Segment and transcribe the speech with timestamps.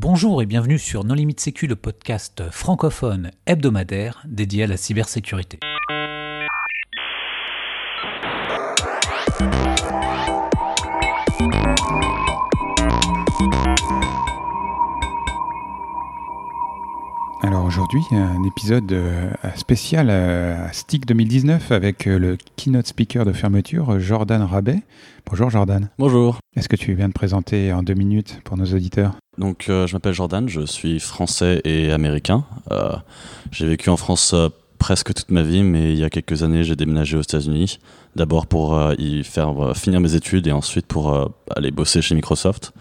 [0.00, 5.58] Bonjour et bienvenue sur Non Limite Sécu, le podcast francophone hebdomadaire dédié à la cybersécurité.
[17.42, 23.32] Alors aujourd'hui, un épisode euh, spécial à Stick 2019 avec euh, le keynote speaker de
[23.32, 24.78] fermeture, Jordan Rabet.
[25.26, 25.88] Bonjour Jordan.
[25.98, 26.38] Bonjour.
[26.54, 29.16] Est-ce que tu viens de présenter en deux minutes pour nos auditeurs?
[29.38, 32.44] Donc euh, je m'appelle Jordan, je suis français et américain.
[33.50, 34.34] j'ai vécu en France
[34.78, 37.78] presque toute ma vie, mais il y a quelques années j'ai déménagé aux États-Unis.
[38.16, 42.72] D'abord pour y faire finir mes études et ensuite pour aller bosser chez Microsoft.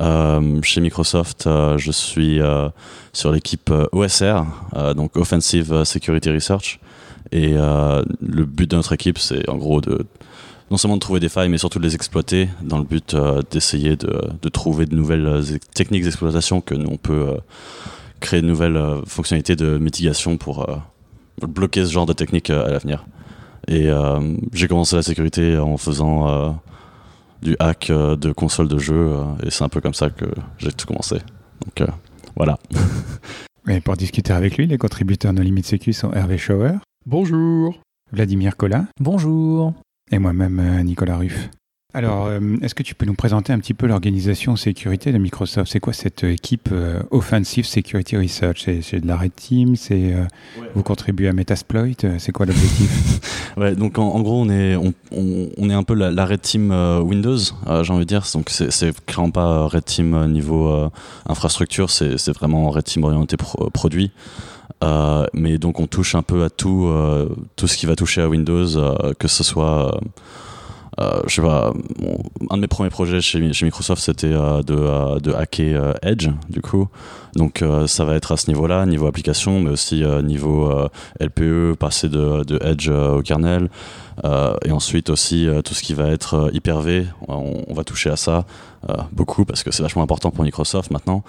[0.00, 2.68] Euh, chez Microsoft, euh, je suis euh,
[3.12, 4.44] sur l'équipe OSR,
[4.96, 6.80] donc Offensive Security Research.
[7.30, 10.06] Et le but de notre équipe, c'est en gros de
[10.72, 13.14] non seulement de trouver des failles, mais surtout de les exploiter dans le but
[13.50, 15.42] d'essayer de, de, trouver de nouvelles
[15.74, 17.36] techniques d'exploitation que nous on peut
[18.18, 20.66] créer de nouvelles fonctionnalités de mitigation pour
[21.46, 23.04] bloquer ce genre de techniques à l'avenir.
[23.68, 23.88] Et
[24.52, 26.58] j'ai commencé la sécurité en faisant
[27.42, 28.94] du hack euh, de console de jeu.
[28.94, 30.26] Euh, et c'est un peu comme ça que
[30.58, 31.16] j'ai tout commencé.
[31.64, 31.86] Donc euh,
[32.36, 32.58] voilà.
[33.68, 36.72] Et pour discuter avec lui, les contributeurs No Limit Sécu sont Hervé Schauer.
[37.06, 37.78] Bonjour.
[38.10, 38.86] Vladimir Collin.
[38.98, 39.72] Bonjour.
[40.12, 41.48] Et moi-même, Nicolas Ruff.
[41.94, 45.70] Alors, euh, est-ce que tu peux nous présenter un petit peu l'organisation sécurité de Microsoft?
[45.70, 48.66] C'est quoi cette équipe euh, Offensive Security Research?
[48.80, 49.76] C'est de la Red Team?
[49.76, 50.24] C'est euh,
[50.74, 51.88] vous contribuez à Metasploit?
[52.18, 53.20] C'est quoi l'objectif?
[53.58, 56.70] Ouais, donc en, gros, on est on, on, est un peu la, Red Team
[57.04, 58.26] Windows, j'ai envie de dire.
[58.32, 60.90] Donc c'est clairement pas Red Team niveau
[61.26, 63.36] infrastructure, c'est vraiment Red Team orienté
[63.74, 64.10] produit.
[65.34, 66.92] Mais donc on touche un peu à tout,
[67.56, 68.66] tout ce qui va toucher à Windows,
[69.18, 69.98] que ce soit
[71.00, 71.72] euh, je sais pas,
[72.50, 76.88] un de mes premiers projets chez, Microsoft, c'était euh, de, euh, hacker Edge, du coup.
[77.34, 80.70] Donc ça va être à ce niveau-là, niveau application, mais aussi niveau
[81.18, 83.70] LPE, passer de, Edge au kernel.
[84.22, 88.44] et ensuite aussi tout ce qui va être Hyper-V, on, va toucher à ça
[89.12, 91.24] beaucoup parce que c'est vachement important pour Microsoft maintenant.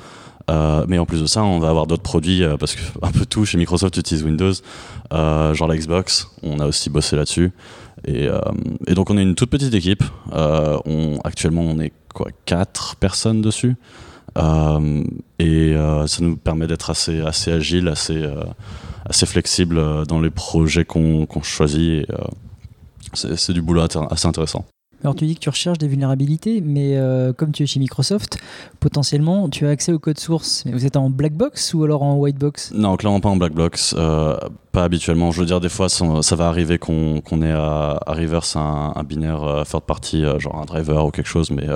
[0.50, 3.46] Mais en plus de ça, on va avoir d'autres produits parce que un peu tout
[3.46, 4.54] chez Microsoft utilise Windows,
[5.12, 6.28] genre la Xbox.
[6.44, 7.52] On a aussi bossé là-dessus.
[8.10, 8.42] Euh,
[8.88, 10.04] et, donc on est une toute petite équipe.
[10.34, 13.76] Euh, on, actuellement on est quoi quatre personnes dessus.
[14.38, 15.04] Euh,
[15.40, 15.76] et
[16.08, 18.24] ça nous permet d'être assez, assez agile, assez,
[19.06, 22.08] assez flexible dans les projets qu'on choisit.
[23.14, 24.66] c'est du boulot assez intéressant.
[25.04, 28.38] Alors tu dis que tu recherches des vulnérabilités, mais euh, comme tu es chez Microsoft,
[28.80, 30.64] potentiellement tu as accès au code source.
[30.66, 32.72] Mais vous êtes en black box ou alors en white box?
[32.74, 34.38] Non, clairement pas en black box, euh,
[34.72, 35.32] pas habituellement.
[35.32, 39.64] Je veux dire, des fois ça, va arriver qu'on ait à, reverse un, binaire euh,
[39.66, 41.68] third party, genre un driver ou quelque chose, mais,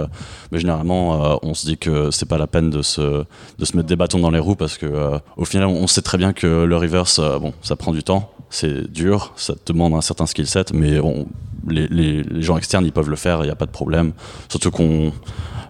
[0.53, 3.25] mais généralement on se dit que c'est pas la peine de se,
[3.57, 6.17] de se mettre des bâtons dans les roues parce que au final on sait très
[6.17, 10.25] bien que le reverse, bon, ça prend du temps, c'est dur, ça demande un certain
[10.25, 11.27] skill set, mais on,
[11.67, 14.13] les, gens externes, ils peuvent le faire, il n'y a pas de problème.
[14.49, 15.11] Surtout qu'on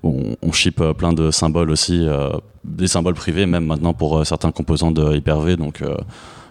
[0.03, 2.29] on, ship euh, plein de symboles aussi, euh,
[2.63, 5.57] des symboles privés même maintenant pour euh, certains composants de Hyper-V.
[5.57, 5.83] Donc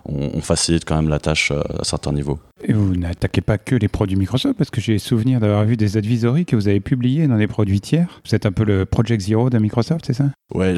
[0.09, 2.39] on, facilite quand même la tâche euh, à certains niveaux.
[2.65, 5.97] Et vous n'attaquez pas que les produits Microsoft, parce que j'ai souvenir d'avoir vu des
[5.97, 8.21] advisories que vous avez publiées dans des produits tiers.
[8.25, 10.25] Vous êtes un peu le Project Zero de Microsoft, c'est ça?
[10.55, 10.77] Ouais,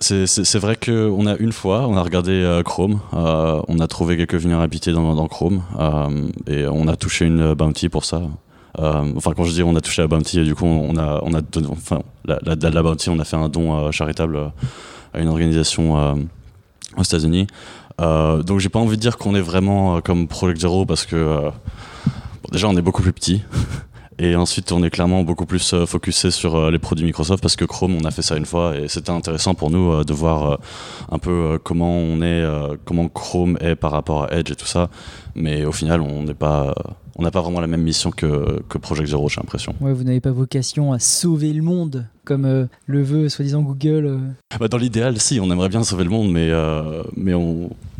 [0.00, 4.16] c'est vrai qu'on a une fois, on a regardé euh, Chrome, euh, on a trouvé
[4.16, 5.62] quelques vulnérabilités dans, dans Chrome,
[6.46, 8.22] et on a touché une bounty pour ça.
[8.78, 11.40] enfin, quand je dis on a touché la bounty, du coup, on a, on a
[11.68, 14.52] enfin, la, la, bounty, on a fait un don charitable
[15.12, 16.16] à une organisation
[16.96, 17.46] aux États-Unis.
[18.00, 21.06] Euh, donc j'ai pas envie de dire qu'on est vraiment euh, comme Project Zero parce
[21.06, 21.50] que euh,
[22.50, 23.42] déjà on est beaucoup plus petit.
[24.20, 27.96] Et ensuite, on est clairement beaucoup plus focusé sur les produits Microsoft parce que Chrome,
[28.00, 30.60] on a fait ça une fois et c'était intéressant pour nous de voir
[31.10, 32.44] un peu comment on est,
[32.84, 34.88] comment Chrome est par rapport à Edge et tout ça.
[35.34, 36.72] Mais au final, on n'est pas,
[37.16, 39.74] on n'a pas vraiment la même mission que, que Project Zero, j'ai l'impression.
[39.80, 44.18] Ouais, vous n'avez pas vocation à sauver le monde comme le veut soi-disant Google.
[44.58, 46.50] Bah, dans l'idéal, si, on aimerait bien sauver le monde, mais,
[47.16, 47.34] mais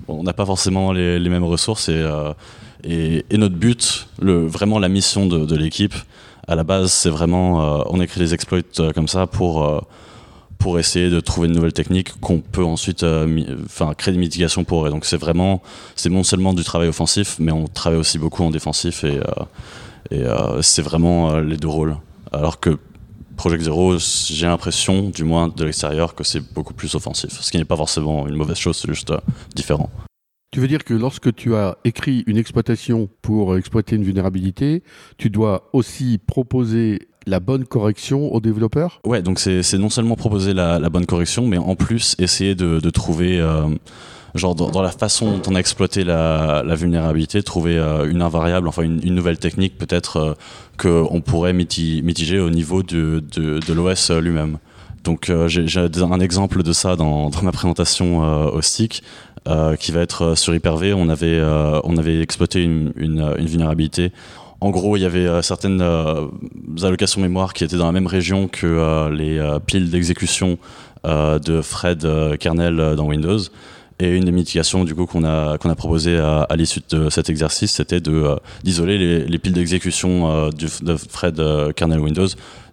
[0.08, 2.32] on n'a pas forcément les, mêmes ressources euh,
[2.82, 5.94] et, et, notre but, le, vraiment la mission de, l'équipe,
[6.46, 9.86] à la base, c'est vraiment, euh, on écrit des exploits euh, comme ça pour,
[10.58, 13.04] pour essayer de trouver une nouvelle technique qu'on peut ensuite
[13.64, 14.86] enfin créer des mitigations pour.
[14.86, 15.62] Et donc c'est vraiment,
[15.96, 19.20] c'est non seulement du travail offensif, mais on travaille aussi beaucoup en défensif et,
[20.10, 20.24] et
[20.62, 21.96] c'est vraiment les deux rôles.
[22.32, 22.78] Alors que
[23.36, 27.30] Project Zero, j'ai l'impression, du moins de l'extérieur, que c'est beaucoup plus offensif.
[27.40, 29.18] Ce qui n'est pas forcément une mauvaise chose, c'est juste euh,
[29.54, 29.90] différent.
[30.52, 34.84] Tu veux dire que lorsque tu as écrit une exploitation pour exploiter une vulnérabilité,
[35.18, 39.00] tu dois aussi proposer la bonne correction aux développeurs?
[39.04, 43.40] Ouais, donc c'est non seulement proposer la, bonne correction, mais en plus essayer de, trouver,
[43.40, 43.66] euh,
[44.34, 48.82] genre dans, la façon dont on a exploité la, vulnérabilité, trouver euh, une invariable, enfin
[48.82, 50.34] une, nouvelle technique peut-être euh,
[50.76, 53.22] qu'on pourrait mitiger au niveau de,
[53.72, 54.58] l'OS lui-même.
[55.04, 58.20] Donc euh, j'ai un exemple de ça dans, ma présentation
[58.52, 59.02] au stick.
[59.78, 60.94] Qui va être sur Hyper-V.
[60.94, 61.38] On avait,
[61.84, 64.10] on avait exploité une vulnérabilité
[64.64, 66.26] en gros, il y avait euh, certaines euh,
[66.82, 70.56] allocations mémoire qui étaient dans la même région que euh, les piles d'exécution
[71.04, 72.08] de Fred
[72.38, 73.40] kernel dans Windows.
[74.00, 77.10] Et une des mitigations du coup qu'on a qu'on a proposé à, à l'issue de
[77.10, 81.40] cet exercice, c'était de d'isoler les, les, piles d'exécution de Fred
[81.76, 82.28] kernel Windows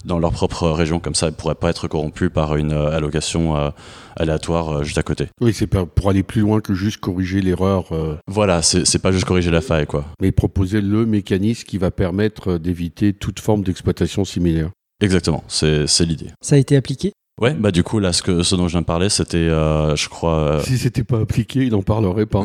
[0.05, 2.95] dans leur propre région, comme ça, elles ne pourraient pas être corrompues par une euh,
[2.95, 3.69] allocation euh,
[4.15, 5.27] aléatoire euh, juste à côté.
[5.39, 7.89] Oui, c'est pour aller plus loin que juste corriger l'erreur.
[8.27, 10.05] Voilà, c'est pas juste corriger la faille, quoi.
[10.21, 14.69] Mais proposer le mécanisme qui va permettre d'éviter toute forme d'exploitation similaire.
[15.01, 16.31] Exactement, c'est l'idée.
[16.41, 17.13] Ça a été appliqué?
[17.39, 19.95] Ouais, bah du coup là, ce, que, ce dont je viens de parler, c'était, euh,
[19.95, 20.37] je crois.
[20.39, 20.61] Euh...
[20.61, 22.43] Si c'était pas appliqué, il n'en parlerait pas.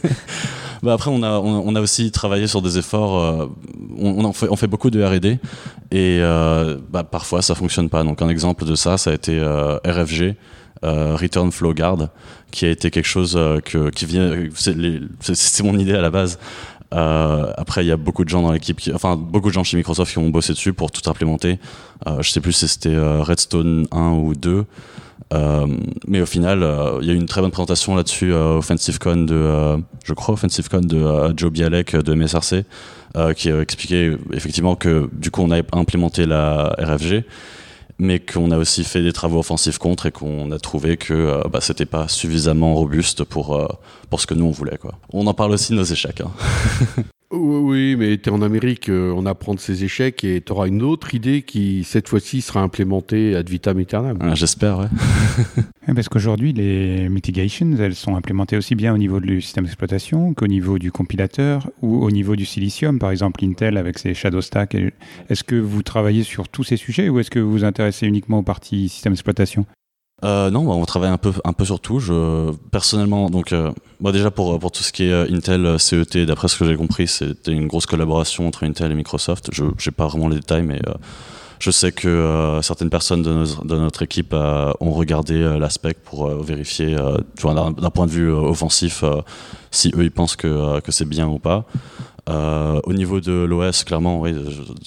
[0.82, 3.22] bah après, on a, on, a aussi travaillé sur des efforts.
[3.22, 3.46] Euh,
[3.96, 5.38] on, on, fait, on fait beaucoup de R&D
[5.90, 8.02] et euh, bah, parfois ça fonctionne pas.
[8.02, 10.34] Donc un exemple de ça, ça a été euh, RFG.
[10.80, 12.10] Return Flow Guard,
[12.52, 16.38] qui a été quelque chose que, qui vient, c'est mon idée à la base,
[16.94, 19.76] euh, après, il y a beaucoup de gens dans l'équipe, enfin beaucoup de gens chez
[19.76, 21.58] Microsoft qui ont bossé dessus pour tout implémenter.
[22.06, 24.64] Euh, je sais plus si c'était euh, Redstone 1 ou 2.
[25.34, 25.66] Euh,
[26.06, 29.24] mais au final, euh, il y a eu une très bonne présentation là-dessus euh, OffensiveCon
[29.24, 32.64] de, je crois OffensiveCon de Joe Bialek de MSRC,
[33.36, 37.24] qui a expliqué effectivement que du coup on a implémenté la RFG
[37.98, 41.42] mais qu'on a aussi fait des travaux offensifs contre et qu'on a trouvé que euh,
[41.50, 43.66] bah, c'était pas suffisamment robuste pour, euh,
[44.08, 44.78] pour ce que nous on voulait.
[44.78, 44.94] Quoi.
[45.12, 46.20] On en parle aussi de nos échecs.
[46.20, 46.30] Hein.
[47.30, 50.66] Oui, mais tu es en Amérique, euh, on apprend de ses échecs et tu auras
[50.66, 54.16] une autre idée qui, cette fois-ci, sera implémentée ad vitam aeternam.
[54.22, 54.78] Ah, J'espère,
[55.86, 55.94] ouais.
[55.94, 60.46] Parce qu'aujourd'hui, les mitigations, elles sont implémentées aussi bien au niveau du système d'exploitation qu'au
[60.46, 64.74] niveau du compilateur ou au niveau du silicium, par exemple Intel avec ses Shadow Stack.
[65.28, 68.38] Est-ce que vous travaillez sur tous ces sujets ou est-ce que vous vous intéressez uniquement
[68.38, 69.66] aux parties système d'exploitation?
[70.24, 72.00] Euh, non, bah, on travaille un peu, un peu sur tout.
[72.00, 73.70] Je, personnellement, donc, euh,
[74.00, 76.64] bah, déjà pour, pour tout ce qui est euh, Intel, euh, CET, d'après ce que
[76.64, 79.50] j'ai compris, c'était une grosse collaboration entre Intel et Microsoft.
[79.52, 80.94] Je n'ai pas vraiment les détails, mais euh,
[81.60, 86.28] je sais que euh, certaines personnes de, nos, de, notre équipe ont regardé l'aspect pour
[86.28, 89.04] vérifier, d'un point de vue offensif,
[89.70, 91.64] si eux ils pensent que, que c'est bien ou pas.
[92.28, 94.34] au niveau de l'OS, clairement, oui,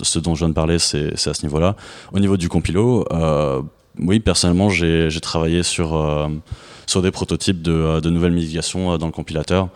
[0.02, 1.76] ce dont je viens de parler, c'est à ce niveau-là.
[2.14, 3.06] Au niveau du compilo,
[4.00, 6.28] oui, personnellement, j'ai travaillé sur, euh,
[6.88, 9.70] sur des prototypes de, euh, nouvelles mitigations euh, dans le compilateur.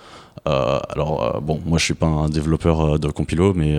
[0.45, 3.77] Alors, bon, moi je suis pas un développeur de compilo, mais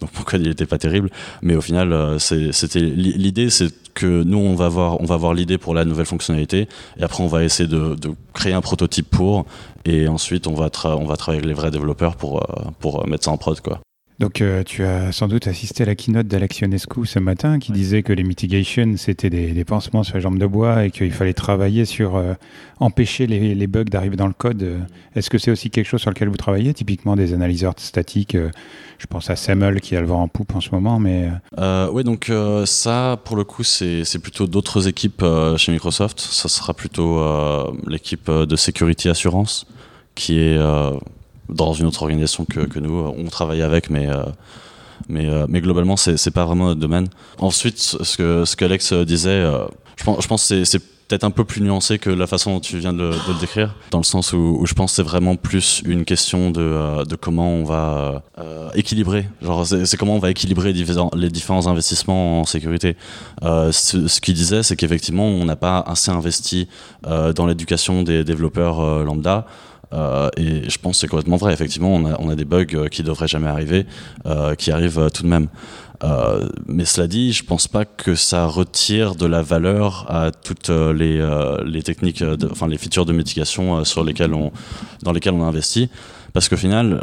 [0.00, 1.10] donc mon code il était pas terrible?
[1.42, 5.74] Mais au final, c'était l'idée, c'est que nous on va voir, on va l'idée pour
[5.74, 6.68] la nouvelle fonctionnalité,
[6.98, 9.44] et après on va essayer de, de créer un prototype pour,
[9.84, 12.46] et ensuite on va, on va travailler avec les vrais développeurs pour,
[12.78, 13.80] pour mettre ça en prod, quoi.
[14.18, 18.02] Donc euh, tu as sans doute assisté à la keynote d'Alexionescu ce matin qui disait
[18.02, 21.34] que les mitigations c'était des, des, pansements sur la jambe de bois et qu'il fallait
[21.34, 22.32] travailler sur euh,
[22.80, 24.80] empêcher les, les bugs d'arriver dans le code.
[25.14, 26.72] Est-ce que c'est aussi quelque chose sur lequel vous travaillez?
[26.72, 28.50] Typiquement des analyseurs statiques, euh,
[28.98, 30.98] je pense à Samel qui a le vent en poupe en ce moment.
[30.98, 31.28] mais
[31.92, 32.32] Oui, donc
[32.64, 35.24] ça pour le coup c'est plutôt d'autres équipes
[35.58, 36.20] chez Microsoft.
[36.20, 37.22] Ça sera plutôt
[37.86, 39.66] l'équipe de Security Assurance
[40.14, 40.58] qui est
[41.48, 42.92] dans une autre organisation que, nous.
[43.16, 44.24] On travaille avec, mais, euh,
[45.10, 47.08] euh, mais globalement, c'est pas vraiment notre domaine.
[47.38, 49.66] Ensuite, ce que, ce qu'Alex disait, euh,
[49.98, 52.92] je pense, que c'est peut-être un peu plus nuancé que la façon dont tu viens
[52.92, 56.50] de, le décrire, dans le sens où, je pense que c'est vraiment plus une question
[56.50, 59.28] de, comment on va euh, équilibrer.
[59.42, 62.96] Genre, c'est comment on va équilibrer les différents, investissements en sécurité.
[63.42, 66.68] Euh, ce, ce qu'il disait, c'est qu'effectivement, on n'a pas assez investi
[67.06, 69.46] euh, dans l'éducation des développeurs lambda.
[69.92, 71.52] Euh, et je pense que c'est complètement vrai.
[71.52, 73.86] Effectivement, on a, des bugs euh, qui devraient jamais arriver,
[74.26, 75.48] euh, qui arrivent tout de même.
[76.66, 81.82] Mais cela dit, je pense pas que ça retire de la valeur à toutes les,
[81.82, 84.52] techniques, enfin les features de mitigation sur lesquelles on,
[85.02, 85.88] dans lesquelles on a investi,
[86.34, 87.02] parce qu'au final,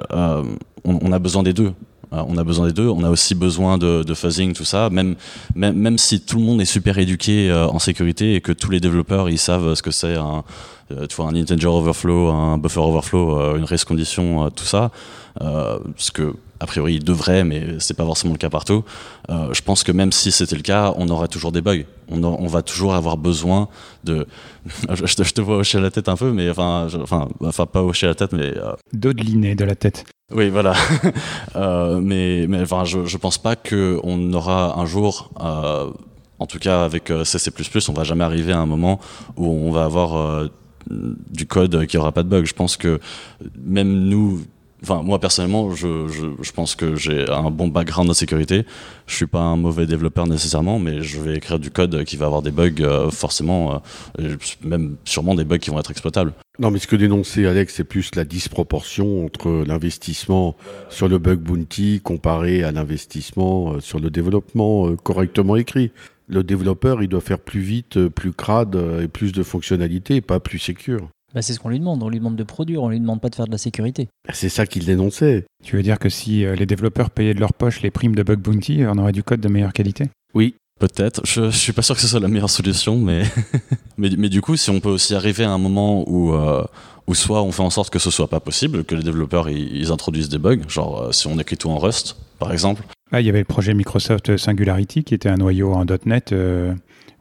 [0.83, 1.73] on, a besoin des deux
[2.11, 2.87] on a besoin des deux.
[2.87, 4.91] On a aussi besoin de, fuzzing, tout ça.
[4.91, 5.15] Même,
[5.55, 8.79] même, même, si tout le monde est super éduqué en sécurité et que tous les
[8.79, 10.43] développeurs ils savent ce que c'est un,
[10.89, 14.91] tu vois, un integer overflow, un buffer overflow, euh, une race condition, tout ça,
[15.39, 18.83] ce que a priori ils devraient, mais c'est pas forcément le cas partout.
[19.29, 21.83] je pense que même si c'était le cas, on aurait toujours des bugs.
[22.09, 23.67] On, a, on va toujours avoir besoin
[24.03, 24.27] de.
[24.89, 27.65] je, te, je, te, vois hocher la tête un peu, mais enfin, je, enfin, enfin
[27.65, 28.53] pas hocher la tête, mais.
[28.93, 30.05] Dodeliner de la tête.
[30.33, 30.73] Oui, voilà.
[31.55, 35.91] euh, mais mais enfin, je, je pense pas qu'on aura un jour, euh,
[36.39, 37.51] en tout cas avec euh, CC++,
[37.89, 38.99] on va jamais arriver à un moment
[39.37, 40.49] où on va avoir euh,
[40.89, 42.45] du code qui aura pas de bug.
[42.45, 42.99] Je pense que
[43.63, 44.41] même nous,
[44.83, 48.65] Enfin, moi personnellement, je, je, je pense que j'ai un bon background en sécurité.
[49.07, 52.25] Je suis pas un mauvais développeur nécessairement, mais je vais écrire du code qui va
[52.25, 53.81] avoir des bugs, euh, forcément,
[54.19, 56.33] euh, même sûrement des bugs qui vont être exploitables.
[56.59, 60.55] Non, mais ce que dénonçait Alex, c'est plus la disproportion entre l'investissement
[60.89, 65.91] sur le bug bounty comparé à l'investissement euh, sur le développement euh, correctement écrit.
[66.27, 70.21] Le développeur, il doit faire plus vite, euh, plus crade euh, et plus de fonctionnalités,
[70.21, 71.09] pas plus sécure.
[71.33, 72.03] Bah, c'est ce qu'on lui demande.
[72.03, 74.07] On lui demande de produire, on lui demande pas de faire de la sécurité.
[74.31, 75.45] C'est ça qu'il dénonçait.
[75.63, 78.23] Tu veux dire que si euh, les développeurs payaient de leur poche les primes de
[78.23, 80.09] bug bounty, on aurait du code de meilleure qualité?
[80.33, 80.55] Oui.
[80.79, 81.21] Peut-être.
[81.25, 83.23] Je, je suis pas sûr que ce soit la meilleure solution, mais
[83.97, 86.63] mais, mais du coup, si on peut aussi arriver à un moment où euh,
[87.07, 89.75] où soit on fait en sorte que ce soit pas possible, que les développeurs ils,
[89.75, 92.83] ils introduisent des bugs, genre euh, si on écrit tout en Rust, par exemple.
[93.13, 96.73] Là, il y avait le projet Microsoft Singularity qui était un noyau en .NET euh,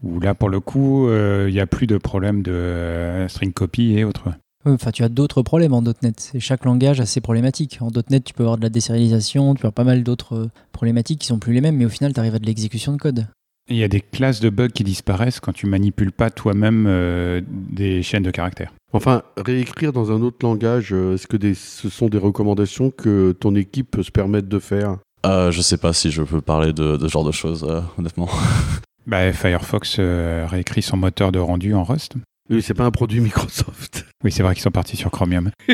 [0.03, 3.53] où là, pour le coup, euh, il n'y a plus de problème de euh, string
[3.53, 4.31] copy et autres.
[4.65, 6.31] Enfin, tu as d'autres problèmes en .NET.
[6.33, 7.77] Et chaque langage a ses problématiques.
[7.83, 11.19] En .NET, tu peux avoir de la désérialisation, tu peux avoir pas mal d'autres problématiques
[11.21, 13.27] qui sont plus les mêmes, mais au final, tu arrives à de l'exécution de code.
[13.69, 17.43] Il y a des classes de bugs qui disparaissent quand tu manipules pas toi-même euh,
[17.47, 18.73] des chaînes de caractères.
[18.95, 23.55] Enfin, réécrire dans un autre langage, est-ce que des- ce sont des recommandations que ton
[23.55, 24.97] équipe peut se permettre de faire?
[25.25, 28.29] Je sais pas si je peux parler de, de ce genre de choses, euh, honnêtement.
[29.05, 32.13] Bah, Firefox euh, réécrit son moteur de rendu en Rust.
[32.51, 34.07] Oui, c'est pas un produit Microsoft.
[34.23, 35.51] Oui, c'est vrai qu'ils sont partis sur Chromium.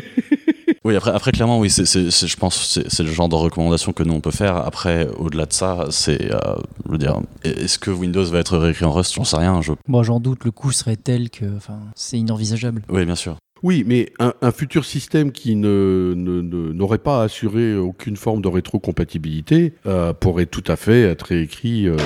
[0.85, 3.35] Oui, après, après clairement, oui, c'est, c'est, c'est- je pense que c'est, le genre de
[3.35, 4.57] recommandation que nous on peut faire.
[4.57, 6.39] Après, au-delà de ça, c'est, euh,
[6.87, 9.15] je veux dire, est-ce que Windows va être réécrit en Rust?
[9.15, 9.61] J'en sais rien.
[9.61, 9.73] Je...
[9.89, 12.83] Bon, j'en doute, le coût serait tel que enfin, c'est inenvisageable.
[12.89, 13.37] Oui, bien sûr.
[13.63, 18.41] Oui, mais un, un futur système qui ne, ne- ne- n'aurait pas assuré aucune forme
[18.43, 21.97] de rétrocompatibilité euh, pourrait tout à fait être réécrit euh,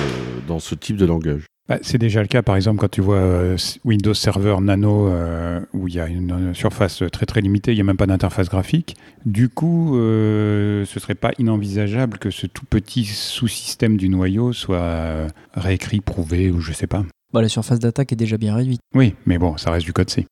[0.47, 1.43] dans ce type de langage.
[1.69, 5.61] Bah, c'est déjà le cas, par exemple, quand tu vois euh, Windows Server Nano, euh,
[5.73, 8.49] où il y a une surface très très limitée, il n'y a même pas d'interface
[8.49, 8.97] graphique.
[9.25, 15.27] Du coup, euh, ce serait pas inenvisageable que ce tout petit sous-système du noyau soit
[15.53, 17.05] réécrit, prouvé, ou je sais pas.
[17.31, 18.81] Bah, la surface d'attaque est déjà bien réduite.
[18.93, 20.25] Oui, mais bon, ça reste du code C.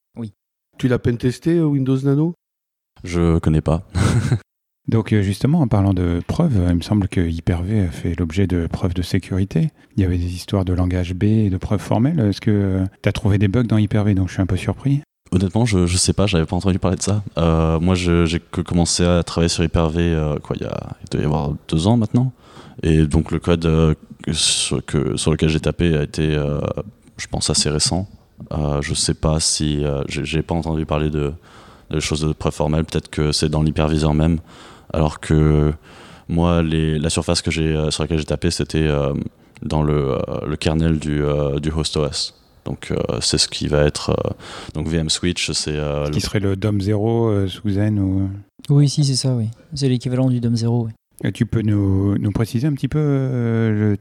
[0.82, 2.34] Tu l'as peine testé, euh, Windows Nano?
[3.04, 3.88] Je connais pas.
[4.88, 8.48] Donc euh, justement, en parlant de preuves, il me semble que Hyper-V a fait l'objet
[8.48, 9.70] de preuves de sécurité.
[9.96, 12.20] Il y avait des histoires de langage B et de preuves formelles.
[12.20, 14.16] Est-ce que tu as trouvé des bugs dans Hyper-V?
[14.16, 15.04] Donc je suis un peu surpris.
[15.32, 17.22] Honnêtement, je, je sais pas, j'avais pas entendu parler de ça.
[17.38, 21.22] Euh, moi, j'ai commencé à travailler sur Hyper-V, euh, quoi, il, y a, il doit
[21.22, 22.34] y avoir deux ans maintenant.
[22.82, 23.94] Et donc, le code euh,
[24.32, 26.60] sur, que, sur lequel j'ai tapé a été, euh,
[27.18, 28.10] je pense, assez récent.
[28.52, 29.84] Euh, je sais pas si.
[29.84, 31.32] euh, j'ai pas entendu parler de,
[31.90, 32.86] de choses de preuve formelle.
[32.86, 34.40] Peut-être que c'est dans l'hyperviseur même.
[34.94, 35.74] Alors que
[36.28, 39.14] moi, les, la surface que j'ai, euh, sur laquelle j'ai tapé, c'était euh,
[39.64, 40.18] dans le, euh,
[40.48, 42.34] le kernel du, euh, du host OS.
[42.66, 44.12] Donc, euh, c'est ce qui va être.
[44.12, 44.30] euh,
[44.76, 45.72] donc, VM Switch, c'est.
[45.72, 48.30] euh, Ce le- qui serait le DOM 0 euh, sous Zen ou...
[48.70, 49.48] Oui, si, c'est ça, oui.
[49.74, 50.92] C'est l'équivalent du DOM 0, oui.
[51.24, 53.98] Et Tu peux nous, nous préciser un petit peu euh, le-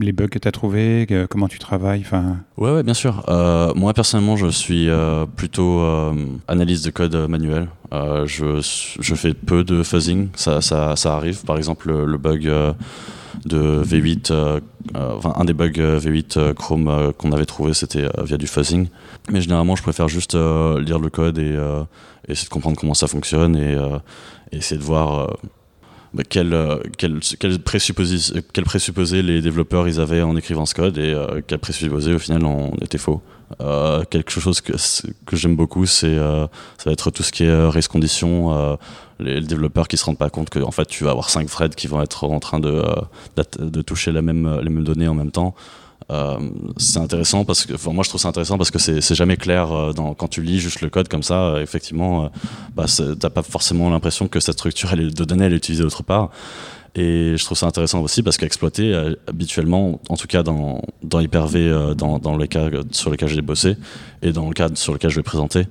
[0.00, 3.24] les bugs que tu as trouvés, comment tu travailles enfin, Ouais, ouais, bien sûr.
[3.28, 6.12] Euh, moi, personnellement, je suis euh, plutôt euh,
[6.48, 7.68] analyse de code manuel.
[7.92, 8.60] Je,
[9.00, 11.44] je fais peu de fuzzing, ça, ça, arrive.
[11.44, 12.48] Par exemple, le, le bug
[13.44, 14.60] de V8, euh,
[14.96, 18.46] euh, enfin, un des bugs euh, V8 euh, Chrome qu'on avait trouvé, c'était via du
[18.46, 18.88] fuzzing.
[19.30, 21.56] Mais généralement, je préfère juste lire le code et
[22.28, 23.76] essayer de comprendre comment ça fonctionne et
[24.52, 25.36] essayer de voir.
[26.12, 27.58] Bah, euh, quel, quel,
[28.52, 32.18] quel présupposé les développeurs ils avaient en écrivant ce code et euh, quel présupposé au
[32.18, 33.22] final on était faux.
[33.60, 34.72] Euh, quelque chose que,
[35.26, 36.46] que j'aime beaucoup, c'est euh,
[36.78, 38.78] ça va être tout ce qui est race condition,
[39.20, 41.74] les, développeurs qui se rendent pas compte que en fait tu vas avoir cinq threads
[41.74, 42.84] qui vont être en train de,
[43.58, 45.54] de toucher la même, les mêmes données en même temps.
[46.10, 46.38] Euh,
[46.76, 49.70] c'est intéressant parce que enfin, moi je trouve ça intéressant parce que c'est jamais clair
[49.70, 52.30] euh, quand tu lis juste le code comme ça euh, effectivement
[52.74, 52.86] bah,
[53.20, 56.30] t'as pas forcément l'impression que cette structure de données est utilisée autre part.
[56.96, 58.92] Et je trouve ça intéressant aussi parce qu'exploiter
[59.28, 63.76] habituellement en tout cas dans, dans Hyper-V dans, dans les cas sur lesquels j'ai bossé
[64.22, 65.66] et dans le cas sur lequel je vais présenter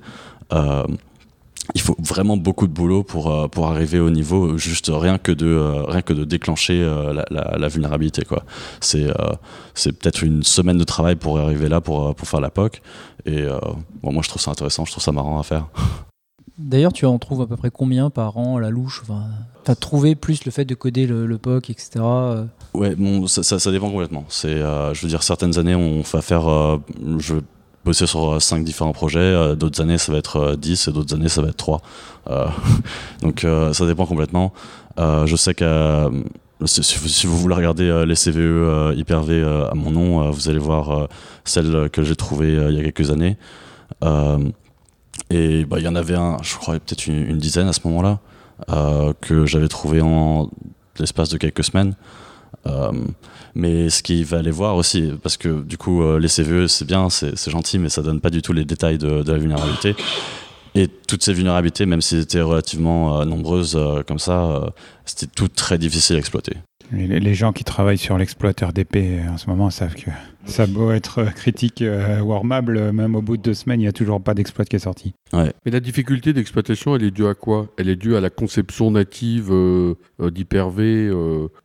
[1.74, 5.32] il faut vraiment beaucoup de boulot pour, euh, pour arriver au niveau juste rien que
[5.32, 8.24] de, euh, rien que de déclencher euh, la, la, la vulnérabilité.
[8.24, 8.44] quoi.
[8.80, 9.32] C'est euh,
[9.74, 12.82] c'est peut-être une semaine de travail pour arriver là, pour, pour faire la POC.
[13.26, 13.44] Et
[14.02, 15.66] bon, moi, je trouve ça intéressant, je trouve ça marrant à faire.
[16.58, 19.00] D'ailleurs, tu en trouves à peu près combien par an la louche?
[19.02, 19.24] Enfin,
[19.64, 22.00] T'as trouvé plus le fait de coder le, le POC, etc.
[22.74, 24.24] Ouais, bon, ça, ça, ça dépend complètement.
[24.28, 26.78] C'est, je veux dire, certaines années, on va faire,
[27.18, 27.36] je,
[27.84, 29.56] bosser sur cinq différents projets.
[29.56, 31.80] d'autres années, ça va être 10 et d'autres années, ça va être 3.
[33.22, 34.52] donc ça dépend complètement.
[34.98, 36.10] je sais que
[36.66, 41.08] si, vous voulez regarder les CVE Hyper-V à mon nom, vous allez voir
[41.44, 43.36] celle que j'ai trouvée il y a quelques années.
[45.30, 48.18] et bah, il y en avait un, je crois peut-être une, dizaine à ce moment-là,
[49.22, 50.50] que j'avais trouvé en
[50.98, 51.94] l'espace de quelques semaines.
[52.66, 52.92] Euh,
[53.54, 56.84] mais ce qu'il va aller voir aussi, parce que du coup, euh, les CVE, c'est
[56.84, 59.94] bien, c'est gentil, mais ça donne pas du tout les détails de, la vulnérabilité.
[60.74, 64.72] Et toutes ces vulnérabilités, même si elles étaient relativement euh, nombreuses comme ça,
[65.04, 66.56] c'était tout très difficile à exploiter.
[66.92, 70.10] Les, gens qui travaillent sur l'exploiteur d'épée en ce moment savent que
[70.46, 73.92] ça beau être critique euh, warmable, même au bout de deux semaines, il n'y a
[73.92, 75.14] toujours pas d'exploit qui est sorti.
[75.32, 77.68] Mais la difficulté d'exploitation, elle est due à quoi?
[77.76, 81.10] Elle est due à la conception native euh, euh, d'Hyper-V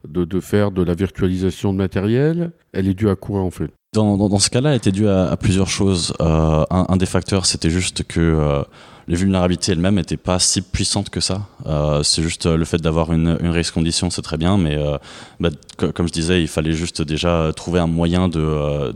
[0.08, 2.52] de, faire de la virtualisation de matériel?
[2.74, 3.72] Elle est due à quoi en fait?
[3.94, 6.14] Dans, ce cas-là, elle était due à, plusieurs choses.
[6.20, 8.66] un, des facteurs, c'était juste que
[9.08, 11.48] les vulnérabilités elles-mêmes n'étaient pas si puissantes que ça.
[11.68, 14.76] Euh, c'est juste euh, le fait d'avoir une, une race condition, c'est très bien, mais
[14.78, 14.98] euh,
[15.40, 18.94] bah, comme je disais, il fallait juste déjà trouver un moyen de,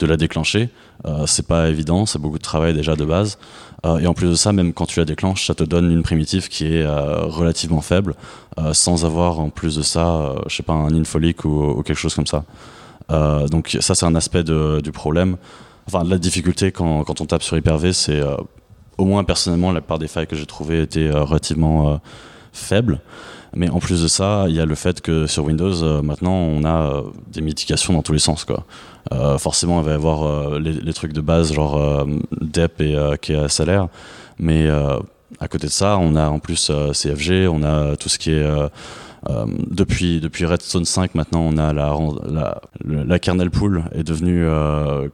[0.00, 0.70] la déclencher.
[1.26, 3.38] c'est pas évident, c'est beaucoup de travail déjà de base.
[3.84, 6.48] et en plus de ça, même quand tu la déclenches, ça te donne une primitive
[6.48, 8.14] qui est relativement faible,
[8.72, 12.26] sans avoir en plus de ça, je sais pas, un infolic ou, quelque chose comme
[12.26, 12.44] ça.
[13.50, 15.36] donc ça, c'est un aspect du problème.
[15.86, 18.22] Enfin, la difficulté quand, quand on tape sur Hyper-V, c'est
[19.00, 21.96] au moins personnellement, la part des failles que j'ai trouvées étaient euh, relativement euh,
[22.52, 23.00] faibles.
[23.54, 26.34] Mais en plus de ça, il y a le fait que sur Windows, euh, maintenant,
[26.34, 27.02] on a
[27.32, 28.46] des mitigations dans tous les sens.
[29.38, 32.06] Forcément, il va y avoir les, trucs de base, genre
[32.40, 33.88] DEP et KA salaire.
[34.38, 34.68] Mais
[35.40, 38.46] à côté de ça, on a en plus CFG, on a tout ce qui est.
[39.68, 41.96] depuis, depuis Redstone 5, maintenant, on a la,
[42.30, 44.46] la, la kernel pool est devenue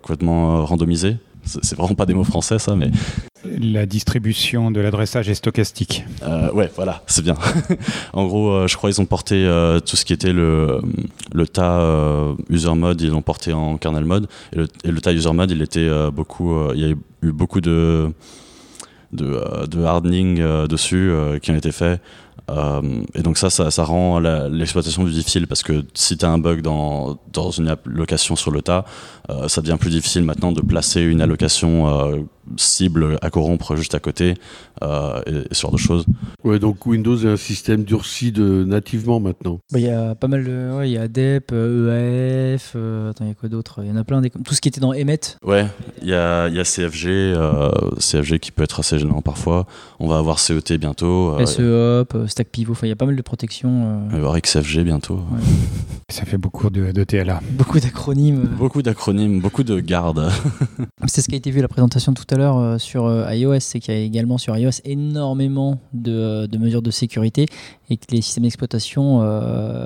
[0.03, 1.17] complètement randomisée.
[1.47, 2.91] C'est vraiment pas des mots français, ça, mais
[3.59, 6.05] la distribution de l'adressage est stochastique.
[6.23, 7.37] Euh, ouais, voilà, c'est bien.
[8.13, 10.81] en gros, euh, je crois qu'ils ont porté euh, tout ce qui était le,
[11.33, 14.29] le tas user mode, ils l'ont porté en kernel mode.
[14.53, 17.61] Et le, et le, tas user mode, il était beaucoup, il y a eu beaucoup
[17.61, 18.11] de
[19.13, 22.01] de, de hardening dessus qui ont été faits.
[22.51, 26.39] Euh, et donc ça, ça, rend l'exploitation plus difficile parce que si tu as un
[26.39, 28.85] bug dans, dans une allocation sur le tas,
[29.31, 32.19] euh, ça devient plus difficile maintenant de placer une allocation euh,
[32.57, 34.35] cible à corrompre juste à côté
[34.83, 36.07] et, ce genre de choses.
[36.45, 39.61] Ouais, donc Windows est un système durci de, nativement maintenant.
[39.73, 40.77] Bah, il y a pas mal de.
[40.77, 42.77] Ouais, il y a ADEP, EAF,
[43.11, 43.81] attends, il y a quoi d'autre?
[43.83, 44.21] Il y en a plein.
[44.21, 45.21] Des, tout ce qui était dans Emmet.
[45.45, 45.67] Ouais,
[46.03, 47.35] il y a, y a CFG,
[47.99, 49.67] CFG qui peut être assez gênant parfois.
[49.99, 51.37] On va avoir CET bientôt.
[51.45, 52.75] SEOP, stack pivot.
[52.83, 54.07] Il y a pas mal de protections.
[54.07, 55.21] Il va y avoir XFG bientôt.
[56.09, 57.41] Ça fait beaucoup de, de TLA.
[57.51, 58.49] Beaucoup d'acronymes.
[58.59, 60.31] Beaucoup d'acronymes, beaucoup de gardes.
[61.07, 63.35] c'est ce qui a été vu à la présentation tout à l'heure euh, sur euh,
[63.35, 67.47] iOS, c'est qu'il y a également sur iOS énormément de, euh, de mesures de sécurité
[67.89, 69.21] et que les systèmes d'exploitation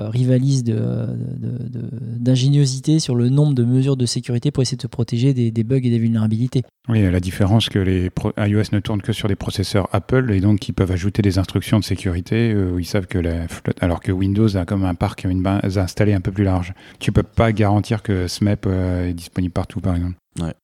[0.09, 5.35] rivalisent d'ingéniosité de, sur le nombre de mesures de sécurité pour essayer de se protéger
[5.35, 6.63] des, des bugs et des vulnérabilités.
[6.89, 10.67] Oui, la différence que les iOS ne tournent que sur des processeurs Apple et donc
[10.67, 13.45] ils peuvent ajouter des instructions de sécurité où ils savent que la
[13.81, 16.73] alors que Windows a comme un parc une base installée un peu plus large.
[16.97, 20.15] Tu peux pas garantir que SMEP est disponible partout par exemple.
[20.39, 20.55] Ouais.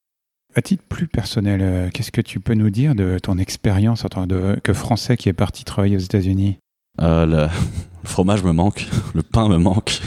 [0.57, 4.07] À titre plus personnel, euh, qu'est-ce que tu peux nous dire de ton expérience en
[4.07, 4.25] tant
[4.63, 6.57] que français qui est parti travailler aux États-Unis?
[6.99, 7.47] Euh, le...
[8.03, 10.01] fromage me manque, le pain me manque.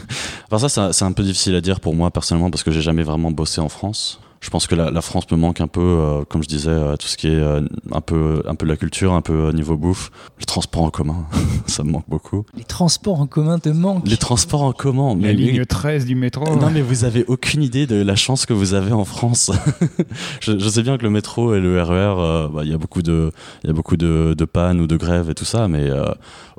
[0.50, 3.04] Enfin ça, c'est un peu difficile à dire pour moi personnellement parce que j'ai jamais
[3.04, 6.42] vraiment bossé en France je pense que la, France me manque un peu, euh, comme
[6.42, 7.60] je disais, euh, tout ce qui est euh,
[7.92, 10.10] un peu un peu la culture, un peu niveau bouffe.
[10.38, 11.26] Les transports en commun,
[11.66, 12.46] ça me manque beaucoup.
[12.56, 15.14] Les transports en commun te manquent Les transports en commun.
[15.14, 16.56] Mais la ligne 13 du métro.
[16.56, 19.50] Non, mais vous avez aucune idée de la chance que vous avez en France.
[20.40, 23.32] je, sais bien que le métro et le RER, bah, il y a beaucoup de
[23.62, 25.90] il y a beaucoup de, de pannes ou de grèves et tout ça, mais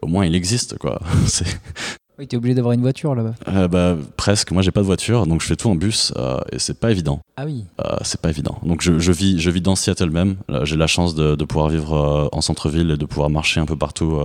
[0.03, 1.01] au moins il existe quoi.
[2.21, 3.33] Oui, t'es obligé d'avoir une voiture là-bas.
[3.47, 4.51] Euh, bah, presque.
[4.51, 6.91] Moi, j'ai pas de voiture, donc je fais tout en bus euh, et c'est pas
[6.91, 7.19] évident.
[7.35, 7.65] Ah oui.
[7.83, 8.59] Euh, c'est pas évident.
[8.61, 10.35] Donc je, je, vis, je vis dans Seattle même.
[10.61, 13.75] J'ai la chance de, de pouvoir vivre en centre-ville et de pouvoir marcher un peu
[13.75, 14.19] partout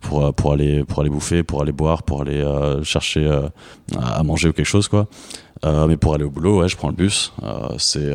[0.00, 2.42] pour, pour, aller, pour aller bouffer, pour aller boire, pour aller
[2.82, 3.30] chercher
[3.94, 5.06] à manger ou quelque chose, quoi.
[5.62, 7.34] mais pour aller au boulot, ouais, je prends le bus.
[7.76, 8.10] c'est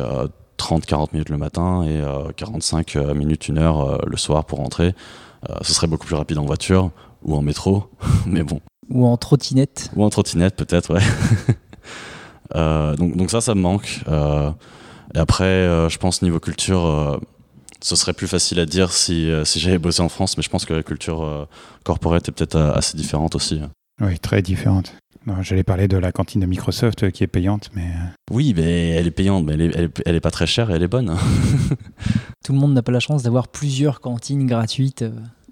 [0.58, 2.02] 30-40 minutes le matin et
[2.34, 4.92] 45 minutes, une heure le soir pour rentrer.
[5.62, 6.90] ce serait beaucoup plus rapide en voiture
[7.22, 7.84] ou en métro,
[8.26, 8.60] mais bon,
[8.90, 11.02] ou en trottinette Ou en trottinette, peut-être, ouais.
[12.56, 14.00] Euh, donc, donc, ça, ça me manque.
[14.08, 14.50] Euh,
[15.14, 17.20] et après, euh, je pense niveau culture,
[17.80, 20.64] ce serait plus facile à dire si, si j'avais bossé en France, mais je pense
[20.64, 21.48] que la culture
[21.84, 23.60] corporate est peut-être assez différente aussi.
[24.00, 24.96] Oui, très différente.
[25.42, 27.88] J'allais parler de la cantine de Microsoft qui est payante, mais...
[28.32, 30.82] Oui, mais elle est payante, mais elle est, elle est, pas très chère et elle
[30.82, 31.14] est bonne.
[32.44, 35.04] Tout le monde n'a pas la chance d'avoir plusieurs cantines gratuites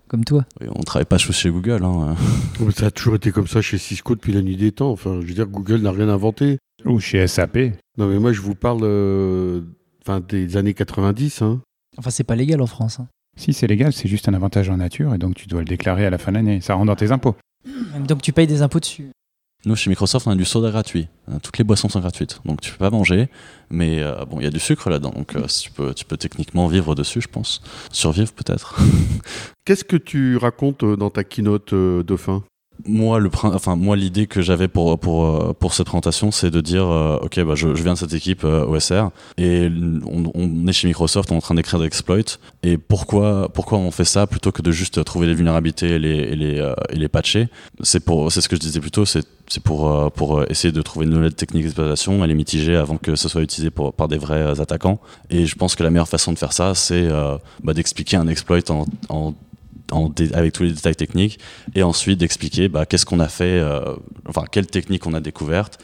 [0.08, 0.44] comme toi.
[0.60, 1.84] Oui, on travaille pas chez Google.
[1.84, 2.16] Hein.
[2.76, 4.90] Ça a toujours été comme ça chez Cisco depuis la nuit des temps.
[4.90, 6.58] Enfin, je veux dire, Google n'a rien inventé.
[6.84, 7.56] Ou chez SAP.
[7.96, 8.84] Non, mais moi, je vous parle
[10.02, 11.42] enfin, des années 90.
[11.42, 11.60] Hein.
[11.96, 13.00] Enfin, c'est pas légal en France.
[13.00, 13.08] Hein.
[13.38, 16.04] Si c'est légal, c'est juste un avantage en nature et donc tu dois le déclarer
[16.04, 16.60] à la fin de l'année.
[16.60, 17.36] Ça rentre dans tes impôts.
[18.06, 19.10] Donc tu payes des impôts dessus.
[19.64, 21.08] Nous, chez Microsoft, on a du soda gratuit.
[21.28, 22.40] Euh, toutes les boissons sont gratuites.
[22.44, 23.28] Donc tu peux pas manger,
[23.70, 25.10] mais euh, bon, il y a du sucre là-dedans.
[25.10, 27.60] Donc euh, tu, peux, tu peux techniquement vivre dessus, je pense.
[27.90, 28.78] Survivre peut-être.
[29.64, 32.44] Qu'est-ce que tu racontes dans ta keynote de fin?
[32.86, 36.60] Moi, le, enfin, moi, l'idée que j'avais pour, pour, euh, pour cette présentation, c'est de
[36.60, 39.68] dire, euh, ok, bah, je, viens de cette équipe euh, OSR et
[40.06, 42.38] on, est chez Microsoft, on est en train d'écrire des exploits.
[42.62, 46.08] Et pourquoi, pourquoi on fait ça plutôt que de juste trouver les vulnérabilités et les,
[46.08, 47.48] et les, et les patcher?
[47.82, 49.26] C'est ce que je disais plus tôt, c'est
[49.64, 53.28] pour, pour essayer de trouver une nouvelle technique d'exploitation, à les mitiger avant que ce
[53.28, 55.00] soit utilisé par des vrais attaquants.
[55.30, 57.08] Et je pense que la meilleure façon de faire ça, c'est
[57.62, 58.58] bah, d'expliquer un exploit
[59.08, 59.34] en
[60.32, 61.38] avec tous les détails techniques,
[61.74, 63.96] et ensuite d'expliquer bah, qu'est-ce qu'on a fait, euh,
[64.28, 65.78] enfin quelle technique on a découverte,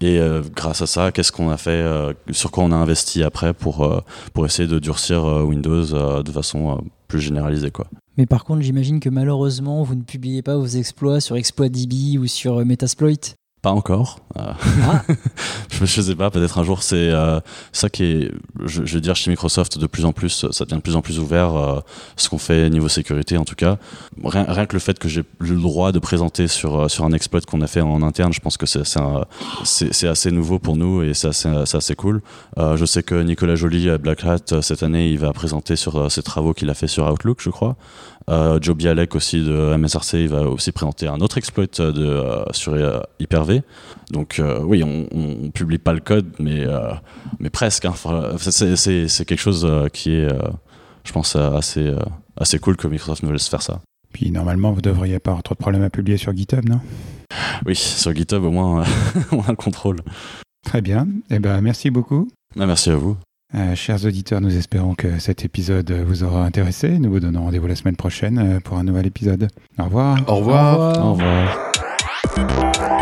[0.00, 3.22] et euh, grâce à ça, qu'est-ce qu'on a fait, euh, sur quoi on a investi
[3.22, 7.70] après pour, pour essayer de durcir Windows de façon plus généralisée.
[7.70, 7.86] Quoi.
[8.16, 12.26] Mais par contre, j'imagine que malheureusement, vous ne publiez pas vos exploits sur ExploitDB ou
[12.26, 14.20] sur Metasploit pas encore.
[14.38, 14.52] Euh,
[14.84, 15.02] ah.
[15.70, 16.82] je ne sais pas, peut-être un jour.
[16.82, 17.40] C'est euh,
[17.72, 18.30] ça qui est,
[18.64, 21.02] je, je, veux dire, chez Microsoft, de plus en plus, ça devient de plus en
[21.02, 21.80] plus ouvert, euh,
[22.16, 23.76] ce qu'on fait niveau sécurité en tout cas.
[24.24, 27.40] Rien, rien que le fait que j'ai le droit de présenter sur, sur un exploit
[27.42, 31.12] qu'on a fait en interne, je pense que c'est assez, assez nouveau pour nous et
[31.12, 32.22] c'est assez, assez, cool.
[32.56, 36.22] je sais que Nicolas Joly à Black Hat, cette année, il va présenter sur ses
[36.22, 37.76] travaux qu'il a fait sur Outlook, je crois.
[38.30, 42.44] Euh, Joe Bialek aussi de MSRC il va aussi présenter un autre exploit de, euh,
[42.52, 43.62] sur euh, Hyper-V.
[44.10, 46.64] Donc oui, on, on, publie pas le code, mais,
[47.38, 47.84] mais presque.
[47.84, 47.94] Hein.
[48.38, 50.28] c'est quelque chose qui est,
[51.04, 51.94] je pense, assez,
[52.36, 53.80] assez cool que Microsoft nous laisse faire ça.
[54.12, 56.80] Puis normalement, vous devriez pas avoir trop de problèmes à publier sur GitHub, non?
[57.66, 58.84] Oui, sur GitHub au moins
[59.32, 59.98] on a le contrôle.
[60.64, 61.06] Très bien.
[61.30, 62.28] Eh ben, merci beaucoup.
[62.56, 63.16] Bah, merci à vous.
[63.54, 66.98] Euh, chers auditeurs, nous espérons que cet épisode vous aura intéressé.
[66.98, 69.48] Nous vous donnons rendez-vous la semaine prochaine euh, pour un nouvel épisode.
[69.78, 70.18] Au revoir.
[70.28, 71.04] Au revoir.
[71.04, 71.72] Au revoir.
[72.36, 72.99] Au revoir.